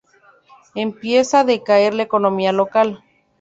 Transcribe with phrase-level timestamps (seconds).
[0.73, 3.03] Empieza a decaer la economía local.